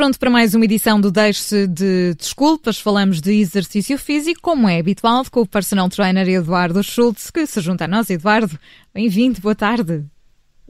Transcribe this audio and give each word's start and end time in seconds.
pronto 0.00 0.18
para 0.18 0.30
mais 0.30 0.54
uma 0.54 0.64
edição 0.64 0.98
do 0.98 1.10
Deixe 1.10 1.66
de 1.66 2.14
Desculpas. 2.14 2.80
Falamos 2.80 3.20
de 3.20 3.38
exercício 3.38 3.98
físico, 3.98 4.40
como 4.40 4.66
é 4.66 4.78
habitual, 4.78 5.22
com 5.30 5.42
o 5.42 5.46
personal 5.46 5.90
trainer 5.90 6.26
Eduardo 6.26 6.82
Schultz, 6.82 7.30
que 7.30 7.44
se 7.44 7.60
junta 7.60 7.84
a 7.84 7.86
nós. 7.86 8.08
Eduardo, 8.08 8.58
bem-vindo, 8.94 9.42
boa 9.42 9.54
tarde. 9.54 10.02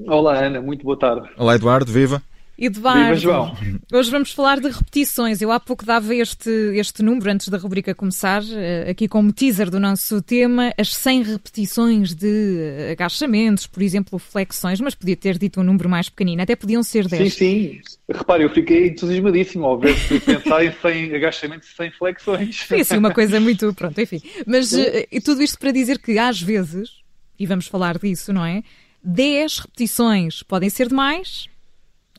Olá, 0.04 0.36
Ana, 0.36 0.60
muito 0.60 0.82
boa 0.82 0.98
tarde. 0.98 1.30
Olá, 1.38 1.54
Eduardo, 1.54 1.92
viva. 1.92 2.20
Eduardo, 2.60 3.04
Viva, 3.04 3.16
João. 3.16 3.56
hoje 3.90 4.10
vamos 4.10 4.32
falar 4.32 4.60
de 4.60 4.68
repetições. 4.68 5.40
Eu 5.40 5.50
há 5.50 5.58
pouco 5.58 5.86
dava 5.86 6.14
este, 6.14 6.50
este 6.74 7.02
número 7.02 7.30
antes 7.30 7.48
da 7.48 7.56
rubrica 7.56 7.94
começar, 7.94 8.42
eh, 8.52 8.90
aqui 8.90 9.08
como 9.08 9.32
teaser 9.32 9.70
do 9.70 9.80
nosso 9.80 10.20
tema, 10.20 10.70
as 10.76 10.94
100 10.94 11.22
repetições 11.22 12.14
de 12.14 12.90
agachamentos, 12.92 13.66
por 13.66 13.82
exemplo, 13.82 14.18
flexões, 14.18 14.78
mas 14.78 14.94
podia 14.94 15.16
ter 15.16 15.38
dito 15.38 15.60
um 15.60 15.64
número 15.64 15.88
mais 15.88 16.10
pequenino, 16.10 16.42
até 16.42 16.54
podiam 16.54 16.82
ser 16.82 17.08
10. 17.08 17.32
Sim, 17.32 17.38
sim. 17.38 17.80
Repare, 18.12 18.42
eu 18.42 18.50
fiquei 18.50 18.88
entusiasmadíssimo 18.88 19.64
ao 19.64 19.78
ver 19.78 19.96
se 19.96 20.20
pensar 20.20 20.62
em 20.62 20.70
100 20.70 21.14
agachamentos 21.14 21.70
e 21.70 21.76
100 21.76 21.90
flexões. 21.92 22.60
Foi 22.60 22.80
assim 22.80 22.98
uma 22.98 23.14
coisa 23.14 23.40
muito. 23.40 23.72
Pronto, 23.72 23.98
enfim. 23.98 24.20
Mas 24.46 24.74
eh, 24.74 25.08
e 25.10 25.18
tudo 25.18 25.42
isto 25.42 25.58
para 25.58 25.72
dizer 25.72 25.98
que 25.98 26.18
às 26.18 26.40
vezes, 26.42 26.90
e 27.38 27.46
vamos 27.46 27.66
falar 27.66 27.98
disso, 27.98 28.34
não 28.34 28.44
é? 28.44 28.62
10 29.02 29.60
repetições 29.60 30.42
podem 30.42 30.68
ser 30.68 30.88
demais, 30.88 31.48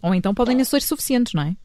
ou 0.01 0.13
então 0.15 0.33
podem 0.33 0.63
ser 0.63 0.81
suficientes, 0.81 1.33
não 1.33 1.43
é? 1.43 1.55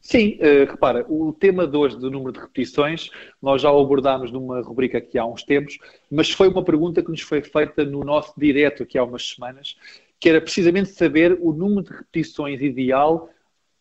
Sim, 0.00 0.38
uh, 0.38 0.70
repara, 0.70 1.04
o 1.08 1.32
tema 1.32 1.66
de 1.66 1.76
hoje 1.76 1.98
do 1.98 2.10
número 2.10 2.32
de 2.32 2.40
repetições, 2.40 3.10
nós 3.40 3.60
já 3.60 3.70
o 3.70 3.80
abordámos 3.80 4.32
numa 4.32 4.62
rubrica 4.62 4.98
aqui 4.98 5.18
há 5.18 5.26
uns 5.26 5.42
tempos, 5.42 5.78
mas 6.10 6.30
foi 6.30 6.48
uma 6.48 6.64
pergunta 6.64 7.02
que 7.02 7.10
nos 7.10 7.20
foi 7.20 7.42
feita 7.42 7.84
no 7.84 8.00
nosso 8.00 8.32
direto 8.38 8.82
aqui 8.82 8.96
há 8.96 9.04
umas 9.04 9.28
semanas, 9.28 9.76
que 10.18 10.28
era 10.28 10.40
precisamente 10.40 10.90
saber 10.90 11.38
o 11.40 11.52
número 11.52 11.82
de 11.82 11.92
repetições 11.92 12.62
ideal 12.62 13.28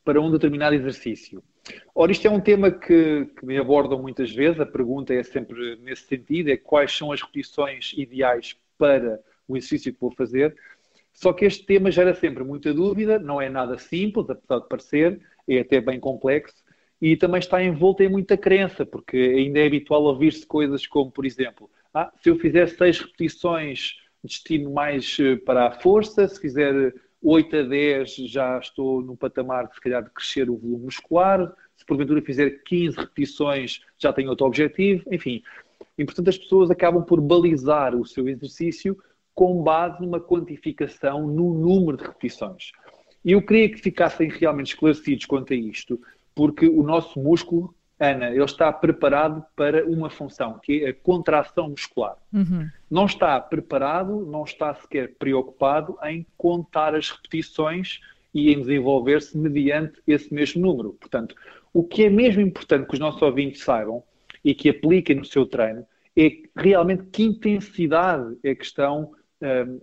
para 0.03 0.21
um 0.21 0.29
determinado 0.29 0.75
exercício. 0.75 1.41
Ora, 1.95 2.11
isto 2.11 2.27
é 2.27 2.29
um 2.29 2.39
tema 2.39 2.71
que, 2.71 3.25
que 3.37 3.45
me 3.45 3.57
abordam 3.57 4.01
muitas 4.01 4.31
vezes, 4.31 4.59
a 4.59 4.65
pergunta 4.65 5.13
é 5.13 5.23
sempre 5.23 5.77
nesse 5.77 6.03
sentido, 6.03 6.49
é 6.49 6.57
quais 6.57 6.95
são 6.95 7.11
as 7.11 7.21
repetições 7.21 7.93
ideais 7.95 8.57
para 8.77 9.19
o 9.47 9.55
exercício 9.55 9.93
que 9.93 9.99
vou 9.99 10.11
fazer. 10.11 10.55
Só 11.19 11.33
que 11.33 11.43
este 11.43 11.65
tema 11.65 11.91
gera 11.91 12.13
sempre 12.13 12.45
muita 12.45 12.73
dúvida, 12.73 13.19
não 13.19 13.41
é 13.41 13.49
nada 13.49 13.77
simples, 13.77 14.29
apesar 14.29 14.59
de 14.59 14.69
parecer, 14.69 15.19
é 15.45 15.59
até 15.59 15.81
bem 15.81 15.99
complexo, 15.99 16.63
e 17.01 17.17
também 17.17 17.39
está 17.39 17.61
envolto 17.61 18.01
em 18.01 18.07
muita 18.07 18.37
crença, 18.37 18.85
porque 18.85 19.17
ainda 19.17 19.59
é 19.59 19.67
habitual 19.67 20.03
ouvir-se 20.03 20.47
coisas 20.47 20.87
como, 20.87 21.11
por 21.11 21.25
exemplo, 21.25 21.69
ah, 21.93 22.09
se 22.21 22.29
eu 22.29 22.39
fizer 22.39 22.67
seis 22.67 23.01
repetições, 23.01 23.97
destino 24.23 24.71
mais 24.71 25.17
eh, 25.19 25.35
para 25.35 25.67
a 25.67 25.71
força, 25.71 26.25
se 26.25 26.39
fizer 26.39 26.93
8 27.21 27.53
a 27.53 27.63
10, 27.63 28.15
já 28.15 28.57
estou 28.57 29.01
num 29.01 29.17
patamar 29.17 29.67
de, 29.67 29.75
se 29.75 29.81
calhar, 29.81 30.01
de 30.01 30.11
crescer 30.11 30.49
o 30.49 30.55
volume 30.55 30.85
muscular, 30.85 31.53
se 31.75 31.85
porventura 31.85 32.21
fizer 32.21 32.63
15 32.63 32.95
repetições, 32.95 33.81
já 33.97 34.13
tenho 34.13 34.29
outro 34.29 34.47
objetivo, 34.47 35.03
enfim. 35.11 35.43
E, 35.97 36.05
portanto, 36.05 36.29
as 36.29 36.37
pessoas 36.37 36.71
acabam 36.71 37.03
por 37.03 37.19
balizar 37.19 37.93
o 37.93 38.05
seu 38.05 38.25
exercício 38.29 38.97
com 39.33 39.63
base 39.63 40.02
numa 40.02 40.19
quantificação 40.19 41.27
no 41.27 41.53
número 41.53 41.97
de 41.97 42.03
repetições. 42.03 42.72
E 43.23 43.31
eu 43.31 43.41
queria 43.41 43.69
que 43.69 43.77
ficassem 43.77 44.30
realmente 44.30 44.73
esclarecidos 44.73 45.25
quanto 45.25 45.53
a 45.53 45.55
isto, 45.55 45.99
porque 46.33 46.67
o 46.67 46.83
nosso 46.83 47.19
músculo, 47.19 47.73
Ana, 47.99 48.30
ele 48.30 48.44
está 48.44 48.71
preparado 48.71 49.44
para 49.55 49.86
uma 49.86 50.09
função, 50.09 50.59
que 50.63 50.86
é 50.86 50.89
a 50.89 50.94
contração 50.94 51.69
muscular. 51.69 52.17
Uhum. 52.33 52.69
Não 52.89 53.05
está 53.05 53.39
preparado, 53.41 54.25
não 54.25 54.44
está 54.44 54.73
sequer 54.73 55.16
preocupado 55.17 55.97
em 56.03 56.25
contar 56.38 56.95
as 56.95 57.09
repetições 57.09 57.99
e 58.33 58.53
em 58.53 58.59
desenvolver-se 58.59 59.37
mediante 59.37 60.02
esse 60.08 60.33
mesmo 60.33 60.61
número. 60.61 60.93
Portanto, 60.93 61.36
o 61.73 61.83
que 61.83 62.05
é 62.05 62.09
mesmo 62.09 62.42
importante 62.42 62.87
que 62.87 62.93
os 62.93 62.99
nossos 62.99 63.21
ouvintes 63.21 63.64
saibam 63.64 64.03
e 64.43 64.53
que 64.53 64.70
apliquem 64.70 65.17
no 65.17 65.26
seu 65.26 65.45
treino 65.45 65.86
é 66.15 66.32
realmente 66.55 67.03
que 67.11 67.23
intensidade 67.23 68.37
é 68.43 68.55
que 68.55 68.64
estão 68.64 69.11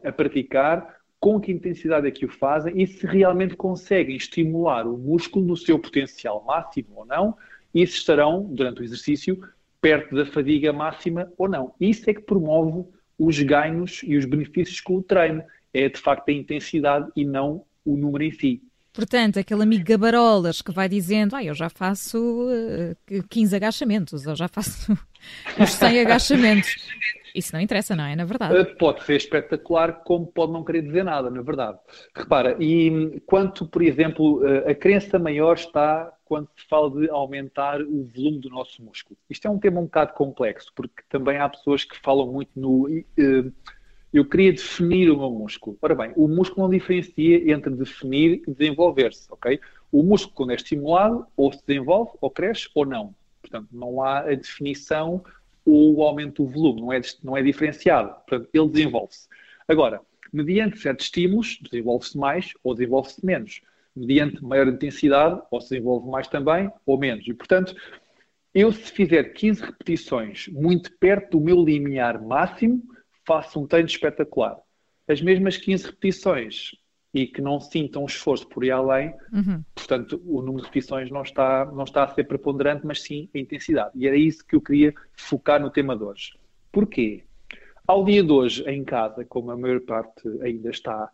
a 0.05 0.12
praticar, 0.12 0.97
com 1.19 1.41
que 1.41 1.50
intensidade 1.50 2.06
é 2.06 2.11
que 2.11 2.27
o 2.27 2.28
fazem 2.28 2.81
e 2.81 2.87
se 2.87 3.06
realmente 3.06 3.56
conseguem 3.56 4.17
estimular 4.17 4.87
o 4.87 4.99
músculo 4.99 5.47
no 5.47 5.56
seu 5.56 5.78
potencial 5.78 6.44
máximo 6.44 6.89
ou 6.94 7.06
não 7.06 7.37
e 7.75 7.87
se 7.87 7.94
estarão, 7.94 8.44
durante 8.44 8.81
o 8.81 8.84
exercício, 8.84 9.41
perto 9.81 10.15
da 10.15 10.27
fadiga 10.27 10.72
máxima 10.72 11.33
ou 11.37 11.49
não. 11.49 11.75
Isso 11.81 12.09
é 12.09 12.15
que 12.15 12.22
promove 12.22 12.89
os 13.19 13.41
ganhos 13.41 14.03
e 14.05 14.17
os 14.17 14.25
benefícios 14.25 14.81
com 14.81 14.97
o 14.97 15.03
treino. 15.03 15.43
É 15.73 15.88
de 15.88 15.99
facto 15.99 16.28
a 16.28 16.33
intensidade 16.33 17.11
e 17.15 17.25
não 17.25 17.65
o 17.84 17.97
número 17.97 18.25
em 18.25 18.33
si. 18.33 18.62
Portanto, 18.96 19.38
aquele 19.38 19.62
amigo 19.62 19.84
gabarolas 19.84 20.62
que 20.62 20.72
vai 20.72 20.88
dizendo, 20.88 21.36
ah, 21.36 21.44
eu 21.44 21.52
já 21.52 21.68
faço 21.68 22.18
uh, 22.18 22.96
eh, 23.10 23.22
15 23.28 23.54
agachamentos, 23.54 24.24
eu 24.24 24.34
já 24.34 24.48
faço 24.48 24.90
os 25.60 25.70
100 25.70 26.00
agachamentos. 26.00 26.74
Isso 27.34 27.54
não 27.54 27.60
interessa, 27.60 27.94
não 27.94 28.04
é? 28.04 28.16
Na 28.16 28.24
verdade. 28.24 28.56
Eh, 28.56 28.64
pode 28.64 29.04
ser 29.04 29.16
espetacular, 29.16 30.00
como 30.02 30.26
pode 30.26 30.50
não 30.50 30.64
querer 30.64 30.80
dizer 30.80 31.04
nada, 31.04 31.28
na 31.28 31.42
verdade. 31.42 31.78
Repara, 32.14 32.56
e 32.58 33.20
quanto, 33.26 33.66
por 33.66 33.82
exemplo, 33.82 34.42
eh, 34.46 34.70
a 34.70 34.74
crença 34.74 35.18
maior 35.18 35.56
está 35.56 36.10
quando 36.24 36.48
se 36.56 36.66
fala 36.66 36.90
de 36.90 37.10
aumentar 37.10 37.82
o 37.82 38.04
volume 38.06 38.40
do 38.40 38.48
nosso 38.48 38.82
músculo. 38.82 39.18
Isto 39.28 39.46
é 39.46 39.50
um 39.50 39.58
tema 39.58 39.78
um 39.78 39.84
bocado 39.84 40.14
complexo, 40.14 40.72
porque 40.74 41.02
também 41.10 41.36
há 41.36 41.46
pessoas 41.50 41.84
que 41.84 41.98
falam 42.00 42.32
muito 42.32 42.50
no. 42.56 42.88
Uh, 42.88 43.52
eu 44.12 44.25
queria 44.25 44.53
definir 44.53 45.11
o 45.11 45.17
meu 45.17 45.31
músculo. 45.31 45.77
Ora 45.83 45.94
bem, 45.94 46.12
o 46.17 46.28
músculo 46.28 46.62
não 46.62 46.71
diferencia 46.71 47.53
entre 47.53 47.71
definir 47.75 48.43
e 48.47 48.50
desenvolver-se, 48.50 49.27
ok? 49.31 49.61
O 49.91 50.03
músculo, 50.03 50.34
quando 50.34 50.53
é 50.53 50.55
estimulado, 50.55 51.27
ou 51.37 51.53
se 51.53 51.62
desenvolve, 51.67 52.12
ou 52.21 52.31
cresce, 52.31 52.69
ou 52.75 52.87
não. 52.87 53.15
Portanto, 53.41 53.69
não 53.72 54.03
há 54.03 54.21
a 54.21 54.34
definição 54.34 55.22
ou 55.65 55.97
o 55.97 56.03
aumento 56.03 56.44
do 56.44 56.50
volume, 56.50 56.81
não 56.81 56.93
é, 56.93 57.00
não 57.22 57.37
é 57.37 57.43
diferenciado. 57.43 58.15
Portanto, 58.27 58.49
ele 58.53 58.69
desenvolve-se. 58.69 59.28
Agora, 59.67 60.00
mediante 60.33 60.78
certos 60.78 61.06
estímulos, 61.06 61.59
desenvolve-se 61.61 62.17
mais 62.17 62.53
ou 62.62 62.75
desenvolve-se 62.75 63.25
menos. 63.25 63.61
Mediante 63.94 64.43
maior 64.44 64.69
intensidade, 64.69 65.41
ou 65.50 65.61
se 65.61 65.71
desenvolve 65.71 66.09
mais 66.09 66.28
também, 66.28 66.71
ou 66.84 66.99
menos. 66.99 67.27
E, 67.27 67.34
portanto, 67.34 67.75
eu 68.55 68.71
se 68.73 68.93
fizer 68.93 69.25
15 69.33 69.62
repetições 69.62 70.49
muito 70.49 70.97
perto 70.99 71.38
do 71.38 71.44
meu 71.44 71.65
limiar 71.65 72.23
máximo, 72.23 72.83
faço 73.26 73.60
um 73.60 73.66
treino 73.66 73.88
espetacular. 73.88 74.59
As 75.09 75.20
mesmas 75.20 75.56
15 75.56 75.87
repetições 75.87 76.70
e 77.12 77.26
que 77.26 77.41
não 77.41 77.59
sintam 77.59 78.03
um 78.03 78.06
esforço 78.06 78.47
por 78.47 78.62
ir 78.62 78.70
além, 78.70 79.14
uhum. 79.32 79.62
portanto, 79.75 80.20
o 80.26 80.42
número 80.42 80.59
de 80.59 80.64
repetições 80.66 81.10
não 81.10 81.22
está, 81.22 81.64
não 81.64 81.84
está 81.84 82.04
a 82.04 82.14
ser 82.14 82.25
preponderante, 82.25 82.87
mas 82.87 83.03
sim 83.03 83.28
a 83.34 83.38
intensidade. 83.38 83.92
E 83.94 84.06
era 84.06 84.16
isso 84.16 84.44
que 84.47 84.54
eu 84.54 84.60
queria 84.60 84.94
focar 85.14 85.60
no 85.60 85.70
tema 85.70 85.97
de 85.97 86.04
hoje. 86.04 86.34
Porquê? 86.70 87.25
Ao 87.87 88.04
dia 88.04 88.22
de 88.22 88.31
hoje, 88.31 88.62
em 88.69 88.84
casa, 88.84 89.25
como 89.25 89.50
a 89.50 89.56
maior 89.56 89.81
parte 89.81 90.28
ainda 90.43 90.69
está, 90.69 91.08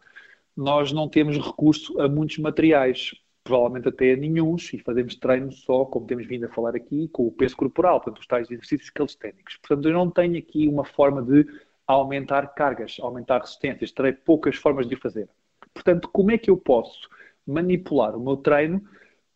nós 0.56 0.90
não 0.90 1.08
temos 1.08 1.36
recurso 1.36 2.00
a 2.00 2.08
muitos 2.08 2.38
materiais, 2.38 3.12
provavelmente 3.44 3.88
até 3.88 4.14
a 4.14 4.16
nenhums, 4.16 4.72
e 4.72 4.78
fazemos 4.78 5.14
treino 5.14 5.52
só, 5.52 5.84
como 5.84 6.06
temos 6.06 6.26
vindo 6.26 6.46
a 6.46 6.48
falar 6.48 6.74
aqui, 6.74 7.08
com 7.12 7.26
o 7.28 7.30
peso 7.32 7.56
corporal, 7.56 8.00
portanto, 8.00 8.20
os 8.20 8.26
tais 8.26 8.50
exercícios 8.50 8.90
calisténicos. 8.90 9.56
Portanto, 9.58 9.88
eu 9.88 9.92
não 9.92 10.10
tenho 10.10 10.36
aqui 10.36 10.66
uma 10.66 10.84
forma 10.84 11.22
de 11.22 11.46
aumentar 11.94 12.54
cargas, 12.54 12.96
aumentar 13.00 13.40
resistências, 13.40 13.92
terei 13.92 14.12
poucas 14.12 14.56
formas 14.56 14.88
de 14.88 14.94
o 14.94 15.00
fazer. 15.00 15.28
Portanto, 15.72 16.08
como 16.12 16.30
é 16.30 16.38
que 16.38 16.50
eu 16.50 16.56
posso 16.56 17.08
manipular 17.46 18.16
o 18.16 18.22
meu 18.22 18.36
treino 18.36 18.82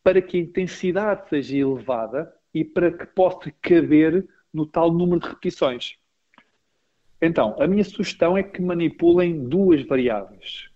para 0.03 0.21
que 0.21 0.37
a 0.37 0.41
intensidade 0.41 1.27
seja 1.29 1.57
elevada 1.57 2.33
e 2.53 2.63
para 2.63 2.91
que 2.91 3.05
possa 3.07 3.51
caber 3.61 4.27
no 4.53 4.65
tal 4.65 4.91
número 4.91 5.19
de 5.19 5.27
repetições? 5.27 5.97
Então, 7.21 7.55
a 7.59 7.67
minha 7.67 7.83
sugestão 7.83 8.37
é 8.37 8.43
que 8.43 8.61
manipulem 8.61 9.47
duas 9.47 9.85
variáveis: 9.85 10.69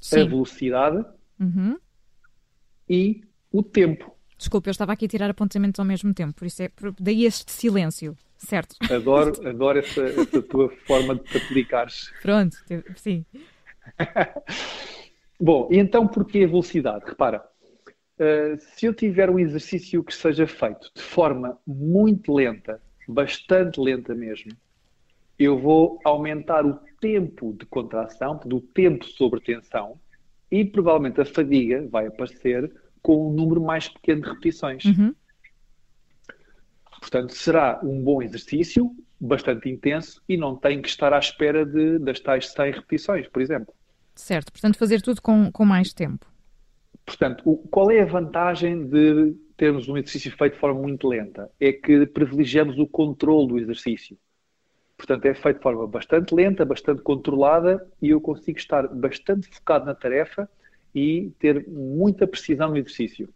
Sim. 0.00 0.22
a 0.22 0.24
velocidade 0.24 1.04
uhum. 1.38 1.78
e 2.88 3.22
o 3.50 3.62
tempo. 3.62 4.16
Desculpa, 4.36 4.68
eu 4.68 4.72
estava 4.72 4.92
aqui 4.92 5.04
a 5.04 5.08
tirar 5.08 5.30
apontamentos 5.30 5.78
ao 5.78 5.86
mesmo 5.86 6.12
tempo, 6.12 6.34
por 6.34 6.46
isso 6.46 6.62
é 6.62 6.70
daí 6.98 7.24
este 7.24 7.52
silêncio, 7.52 8.16
certo? 8.46 8.76
Adoro, 8.90 9.48
adoro 9.48 9.78
essa, 9.78 10.02
essa 10.02 10.42
tua 10.42 10.68
forma 10.86 11.14
de 11.14 11.22
te 11.24 11.38
aplicares. 11.38 12.12
Pronto, 12.22 12.56
sim. 12.96 13.24
Bom, 15.40 15.68
e 15.70 15.78
então 15.78 16.06
porquê 16.06 16.44
a 16.44 16.46
velocidade? 16.46 17.04
Repara, 17.06 17.42
uh, 18.18 18.58
se 18.74 18.86
eu 18.86 18.94
tiver 18.94 19.28
um 19.28 19.38
exercício 19.38 20.02
que 20.04 20.14
seja 20.14 20.46
feito 20.46 20.90
de 20.94 21.02
forma 21.02 21.58
muito 21.66 22.32
lenta, 22.32 22.80
bastante 23.08 23.80
lenta 23.80 24.14
mesmo, 24.14 24.52
eu 25.38 25.58
vou 25.58 25.98
aumentar 26.04 26.64
o 26.64 26.78
tempo 27.00 27.56
de 27.58 27.66
contração, 27.66 28.40
do 28.44 28.60
tempo 28.60 29.04
sobre 29.04 29.40
tensão, 29.40 29.98
e 30.50 30.64
provavelmente 30.64 31.20
a 31.20 31.24
fadiga 31.24 31.86
vai 31.88 32.06
aparecer 32.06 32.70
com 33.02 33.28
um 33.28 33.32
número 33.32 33.60
mais 33.60 33.88
pequeno 33.88 34.22
de 34.22 34.28
repetições. 34.28 34.84
Uhum. 34.84 35.14
Portanto, 37.02 37.34
será 37.34 37.80
um 37.82 38.00
bom 38.00 38.22
exercício, 38.22 38.94
bastante 39.20 39.68
intenso, 39.68 40.22
e 40.28 40.36
não 40.36 40.54
tem 40.54 40.80
que 40.80 40.88
estar 40.88 41.12
à 41.12 41.18
espera 41.18 41.66
de, 41.66 41.98
das 41.98 42.20
tais 42.20 42.50
100 42.52 42.70
repetições, 42.70 43.26
por 43.26 43.42
exemplo. 43.42 43.74
Certo, 44.14 44.52
portanto 44.52 44.78
fazer 44.78 45.02
tudo 45.02 45.20
com, 45.20 45.50
com 45.50 45.64
mais 45.64 45.92
tempo. 45.92 46.24
Portanto, 47.04 47.42
o, 47.44 47.56
qual 47.56 47.90
é 47.90 48.02
a 48.02 48.06
vantagem 48.06 48.86
de 48.86 49.34
termos 49.56 49.88
um 49.88 49.96
exercício 49.96 50.30
feito 50.36 50.54
de 50.54 50.60
forma 50.60 50.80
muito 50.80 51.08
lenta? 51.08 51.50
É 51.58 51.72
que 51.72 52.06
privilegiamos 52.06 52.78
o 52.78 52.86
controle 52.86 53.48
do 53.48 53.58
exercício. 53.58 54.16
Portanto, 54.96 55.26
é 55.26 55.34
feito 55.34 55.56
de 55.56 55.62
forma 55.64 55.84
bastante 55.88 56.32
lenta, 56.32 56.64
bastante 56.64 57.02
controlada 57.02 57.84
e 58.00 58.10
eu 58.10 58.20
consigo 58.20 58.58
estar 58.58 58.86
bastante 58.86 59.48
focado 59.48 59.86
na 59.86 59.94
tarefa 59.94 60.48
e 60.94 61.32
ter 61.40 61.66
muita 61.68 62.28
precisão 62.28 62.68
no 62.68 62.76
exercício. 62.76 63.28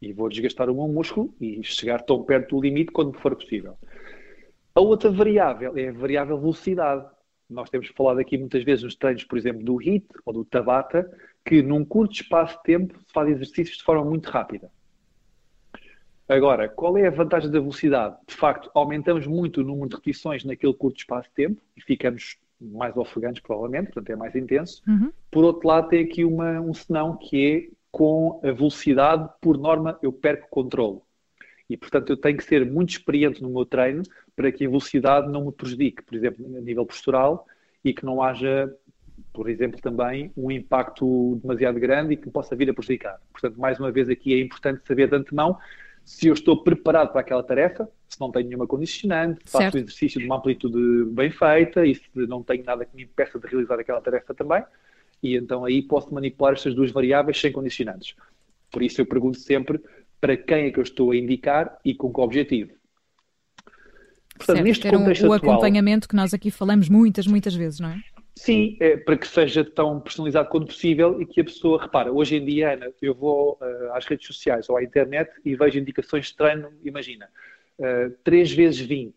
E 0.00 0.12
vou 0.12 0.28
desgastar 0.28 0.68
o 0.68 0.74
meu 0.74 0.88
músculo 0.88 1.34
e 1.40 1.62
chegar 1.62 2.02
tão 2.02 2.22
perto 2.22 2.56
do 2.56 2.62
limite 2.62 2.92
quando 2.92 3.12
for 3.18 3.34
possível. 3.34 3.76
A 4.74 4.80
outra 4.80 5.10
variável 5.10 5.76
é 5.76 5.88
a 5.88 5.92
variável 5.92 6.38
velocidade. 6.38 7.06
Nós 7.48 7.70
temos 7.70 7.88
falado 7.88 8.18
aqui 8.18 8.36
muitas 8.36 8.62
vezes 8.62 8.84
nos 8.84 8.94
treinos, 8.94 9.24
por 9.24 9.38
exemplo, 9.38 9.64
do 9.64 9.80
HIIT 9.80 10.06
ou 10.24 10.32
do 10.34 10.44
Tabata, 10.44 11.10
que 11.44 11.62
num 11.62 11.84
curto 11.84 12.14
espaço 12.14 12.56
de 12.58 12.62
tempo 12.64 12.98
se 12.98 13.12
faz 13.12 13.28
exercícios 13.30 13.78
de 13.78 13.84
forma 13.84 14.04
muito 14.04 14.28
rápida. 14.28 14.70
Agora, 16.28 16.68
qual 16.68 16.98
é 16.98 17.06
a 17.06 17.10
vantagem 17.10 17.50
da 17.50 17.60
velocidade? 17.60 18.16
De 18.26 18.34
facto, 18.34 18.68
aumentamos 18.74 19.26
muito 19.26 19.60
o 19.60 19.64
número 19.64 19.88
de 19.88 19.94
repetições 19.94 20.44
naquele 20.44 20.74
curto 20.74 20.98
espaço 20.98 21.28
de 21.28 21.34
tempo 21.34 21.62
e 21.76 21.80
ficamos 21.80 22.36
mais 22.60 22.96
ofegantes, 22.96 23.40
provavelmente, 23.40 23.92
portanto 23.92 24.10
é 24.10 24.16
mais 24.16 24.34
intenso. 24.34 24.82
Uhum. 24.88 25.12
Por 25.30 25.44
outro 25.44 25.68
lado, 25.68 25.88
tem 25.88 26.04
aqui 26.04 26.24
uma, 26.24 26.60
um 26.60 26.74
senão 26.74 27.16
que 27.16 27.70
é 27.70 27.75
com 27.96 28.38
a 28.44 28.52
velocidade, 28.52 29.26
por 29.40 29.56
norma, 29.56 29.98
eu 30.02 30.12
perco 30.12 30.50
controle. 30.50 31.00
E, 31.66 31.78
portanto, 31.78 32.10
eu 32.10 32.16
tenho 32.18 32.36
que 32.36 32.44
ser 32.44 32.70
muito 32.70 32.90
experiente 32.90 33.42
no 33.42 33.48
meu 33.48 33.64
treino 33.64 34.02
para 34.36 34.52
que 34.52 34.66
a 34.66 34.68
velocidade 34.68 35.32
não 35.32 35.46
me 35.46 35.50
prejudique, 35.50 36.02
por 36.02 36.14
exemplo, 36.14 36.44
a 36.58 36.60
nível 36.60 36.84
postural 36.84 37.46
e 37.82 37.94
que 37.94 38.04
não 38.04 38.22
haja, 38.22 38.70
por 39.32 39.48
exemplo, 39.48 39.80
também 39.80 40.30
um 40.36 40.50
impacto 40.50 41.38
demasiado 41.40 41.80
grande 41.80 42.12
e 42.12 42.16
que 42.18 42.26
me 42.26 42.32
possa 42.32 42.54
vir 42.54 42.68
a 42.68 42.74
prejudicar. 42.74 43.18
Portanto, 43.32 43.58
mais 43.58 43.80
uma 43.80 43.90
vez 43.90 44.10
aqui 44.10 44.34
é 44.34 44.42
importante 44.42 44.86
saber 44.86 45.08
de 45.08 45.16
antemão 45.16 45.56
se 46.04 46.28
eu 46.28 46.34
estou 46.34 46.62
preparado 46.62 47.12
para 47.12 47.22
aquela 47.22 47.42
tarefa, 47.42 47.88
se 48.10 48.20
não 48.20 48.30
tenho 48.30 48.46
nenhuma 48.46 48.66
condicionante, 48.66 49.40
certo. 49.46 49.64
faço 49.64 49.76
o 49.78 49.80
exercício 49.80 50.20
de 50.20 50.26
uma 50.26 50.36
amplitude 50.36 51.06
bem 51.12 51.30
feita 51.30 51.86
e 51.86 51.94
se 51.94 52.10
não 52.14 52.42
tenho 52.42 52.62
nada 52.62 52.84
que 52.84 52.94
me 52.94 53.04
impeça 53.04 53.38
de 53.38 53.46
realizar 53.46 53.80
aquela 53.80 54.02
tarefa 54.02 54.34
também, 54.34 54.62
e 55.22 55.36
então 55.36 55.64
aí 55.64 55.82
posso 55.82 56.12
manipular 56.12 56.54
estas 56.54 56.74
duas 56.74 56.90
variáveis 56.90 57.40
sem 57.40 57.52
condicionantes. 57.52 58.14
Por 58.70 58.82
isso 58.82 59.00
eu 59.00 59.06
pergunto 59.06 59.38
sempre 59.38 59.80
para 60.20 60.36
quem 60.36 60.66
é 60.66 60.70
que 60.70 60.78
eu 60.78 60.82
estou 60.82 61.10
a 61.10 61.16
indicar 61.16 61.78
e 61.84 61.94
com 61.94 62.12
que 62.12 62.20
objetivo. 62.20 62.72
Portanto, 64.36 64.56
certo, 64.56 64.64
neste 64.64 64.90
contexto 64.90 65.24
um, 65.24 65.28
o 65.28 65.32
atual, 65.32 65.52
acompanhamento 65.52 66.08
que 66.08 66.16
nós 66.16 66.34
aqui 66.34 66.50
falamos 66.50 66.88
muitas, 66.88 67.26
muitas 67.26 67.54
vezes, 67.54 67.80
não 67.80 67.88
é? 67.88 68.00
Sim, 68.34 68.76
é, 68.80 68.98
para 68.98 69.16
que 69.16 69.26
seja 69.26 69.64
tão 69.64 69.98
personalizado 69.98 70.50
quanto 70.50 70.66
possível 70.66 71.20
e 71.22 71.26
que 71.26 71.40
a 71.40 71.44
pessoa, 71.44 71.80
repara, 71.80 72.12
hoje 72.12 72.36
em 72.36 72.44
dia, 72.44 72.74
Ana, 72.74 72.92
eu 73.00 73.14
vou 73.14 73.58
uh, 73.62 73.92
às 73.94 74.04
redes 74.04 74.26
sociais 74.26 74.68
ou 74.68 74.76
à 74.76 74.84
internet 74.84 75.30
e 75.42 75.56
vejo 75.56 75.78
indicações 75.78 76.26
de 76.26 76.36
treino, 76.36 76.70
imagina, 76.84 77.28
uh, 77.78 78.10
3 78.22 78.52
vezes 78.52 78.80
20. 78.80 79.14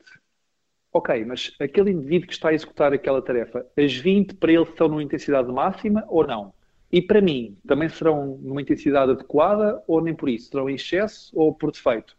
Ok, 0.92 1.24
mas 1.26 1.54
aquele 1.60 1.92
indivíduo 1.92 2.28
que 2.28 2.34
está 2.34 2.50
a 2.50 2.54
executar 2.54 2.94
aquela 2.94 3.22
tarefa, 3.22 3.66
as 3.78 3.96
20 3.96 4.36
para 4.36 4.52
ele 4.52 4.66
são 4.76 4.88
numa 4.88 5.04
intensidade 5.04 5.52
máxima 5.52 6.04
ou 6.08 6.26
não? 6.26 6.54
E 6.92 7.02
para 7.02 7.22
mim, 7.22 7.56
também 7.68 7.88
serão 7.88 8.40
numa 8.42 8.62
intensidade 8.62 9.12
adequada 9.12 9.82
ou 9.88 10.02
nem 10.02 10.16
por 10.16 10.28
isso? 10.28 10.50
Serão 10.50 10.70
em 10.70 10.76
excesso 10.76 11.32
ou 11.36 11.54
por 11.54 11.72
defeito? 11.72 12.16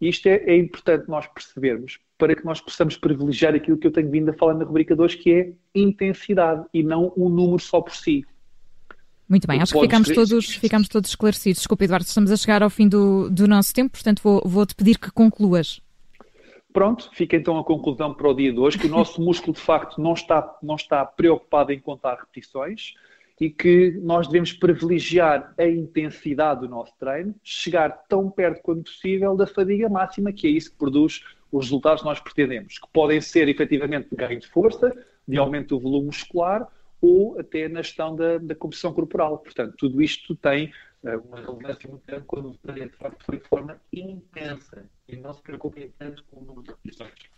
Isto 0.00 0.26
é, 0.28 0.36
é 0.46 0.56
importante 0.56 1.08
nós 1.08 1.26
percebermos 1.28 1.98
para 2.18 2.34
que 2.34 2.44
nós 2.44 2.60
possamos 2.60 2.96
privilegiar 2.96 3.54
aquilo 3.54 3.78
que 3.78 3.86
eu 3.86 3.92
tenho 3.92 4.10
vindo 4.10 4.30
a 4.30 4.32
falar 4.32 4.54
na 4.54 4.64
rubrica 4.64 4.96
2, 4.96 5.14
que 5.14 5.32
é 5.32 5.52
intensidade 5.74 6.64
e 6.74 6.82
não 6.82 7.12
um 7.16 7.28
número 7.28 7.60
só 7.60 7.80
por 7.80 7.94
si. 7.94 8.24
Muito 9.28 9.46
bem, 9.46 9.62
acho 9.62 9.72
que 9.72 9.80
ficamos 9.80 10.08
todos, 10.08 10.46
ficamos 10.56 10.88
todos 10.88 11.10
esclarecidos. 11.10 11.60
Desculpe, 11.60 11.84
Eduardo, 11.84 12.04
estamos 12.04 12.32
a 12.32 12.36
chegar 12.36 12.62
ao 12.64 12.70
fim 12.70 12.88
do, 12.88 13.30
do 13.30 13.46
nosso 13.46 13.72
tempo, 13.72 13.92
portanto 13.92 14.20
vou, 14.22 14.42
vou-te 14.44 14.74
pedir 14.74 14.98
que 14.98 15.10
concluas. 15.12 15.80
Pronto, 16.72 17.10
fica 17.12 17.36
então 17.36 17.58
a 17.58 17.64
conclusão 17.64 18.14
para 18.14 18.28
o 18.28 18.34
dia 18.34 18.52
de 18.52 18.58
hoje, 18.58 18.78
que 18.78 18.86
o 18.86 18.90
nosso 18.90 19.20
músculo 19.22 19.52
de 19.52 19.60
facto 19.60 20.00
não 20.00 20.12
está, 20.12 20.58
não 20.62 20.76
está 20.76 21.04
preocupado 21.04 21.72
em 21.72 21.80
contar 21.80 22.14
repetições 22.14 22.94
e 23.40 23.48
que 23.48 23.98
nós 24.02 24.26
devemos 24.26 24.52
privilegiar 24.52 25.54
a 25.58 25.66
intensidade 25.66 26.60
do 26.60 26.68
nosso 26.68 26.92
treino, 26.98 27.34
chegar 27.42 28.04
tão 28.06 28.30
perto 28.30 28.60
quanto 28.62 28.84
possível 28.84 29.34
da 29.34 29.46
fadiga 29.46 29.88
máxima, 29.88 30.32
que 30.32 30.46
é 30.46 30.50
isso 30.50 30.70
que 30.70 30.76
produz 30.76 31.24
os 31.50 31.64
resultados 31.64 32.02
que 32.02 32.08
nós 32.08 32.20
pretendemos, 32.20 32.78
que 32.78 32.86
podem 32.92 33.20
ser 33.20 33.48
efetivamente 33.48 34.10
de 34.10 34.16
ganho 34.16 34.38
de 34.38 34.46
força, 34.46 34.94
de 35.26 35.38
aumento 35.38 35.68
do 35.68 35.80
volume 35.80 36.06
muscular 36.06 36.68
ou 37.00 37.40
até 37.40 37.66
na 37.66 37.80
gestão 37.80 38.14
da, 38.14 38.36
da 38.36 38.54
composição 38.54 38.92
corporal. 38.92 39.38
Portanto, 39.38 39.74
tudo 39.76 40.02
isto 40.02 40.36
tem 40.36 40.70
uma 41.02 41.40
relevância 41.40 41.88
muito 41.88 42.06
grande 42.06 42.24
quando 42.26 42.50
o 42.50 42.58
treino 42.58 42.90
de 42.90 42.96
facto 42.96 43.24
foi 43.24 43.38
de 43.38 43.48
forma 43.48 43.80
intensa 43.92 44.84
e 45.08 45.16
não 45.16 45.32
se 45.32 45.42
preocupem 45.42 45.92
tanto 45.98 46.22
com 46.24 46.40
o 46.40 46.44
número 46.44 46.62
de 46.62 46.70
repetições. 46.70 47.30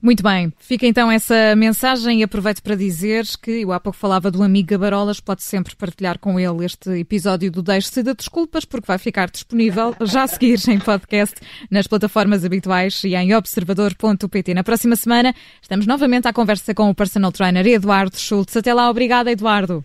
Muito 0.00 0.22
bem, 0.22 0.52
fica 0.58 0.84
então 0.84 1.10
essa 1.10 1.54
mensagem 1.54 2.20
e 2.20 2.22
aproveito 2.24 2.60
para 2.60 2.74
dizer 2.74 3.24
que 3.40 3.62
eu 3.62 3.72
há 3.72 3.78
pouco 3.78 3.96
falava 3.96 4.32
do 4.32 4.42
amigo 4.42 4.68
Gabarolas, 4.68 5.20
pode 5.20 5.44
sempre 5.44 5.76
partilhar 5.76 6.18
com 6.18 6.40
ele 6.40 6.64
este 6.64 6.90
episódio 6.90 7.52
do 7.52 7.62
Deixe-se 7.62 8.02
de 8.02 8.12
Desculpas, 8.12 8.64
porque 8.64 8.86
vai 8.86 8.98
ficar 8.98 9.30
disponível 9.30 9.94
já 10.00 10.24
a 10.24 10.26
seguir 10.26 10.58
em 10.68 10.80
podcast 10.80 11.40
nas 11.70 11.86
plataformas 11.86 12.44
habituais 12.44 13.04
e 13.04 13.14
em 13.14 13.32
observador.pt. 13.32 14.54
Na 14.54 14.64
próxima 14.64 14.96
semana 14.96 15.32
estamos 15.60 15.86
novamente 15.86 16.26
à 16.26 16.32
conversa 16.32 16.74
com 16.74 16.90
o 16.90 16.94
personal 16.94 17.30
trainer 17.30 17.64
Eduardo 17.64 18.16
Schultz. 18.16 18.56
Até 18.56 18.74
lá, 18.74 18.90
obrigada 18.90 19.30
Eduardo. 19.30 19.84